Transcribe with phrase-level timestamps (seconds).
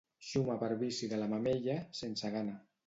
[0.27, 2.63] Xuma per vici de la mamella, sense gana.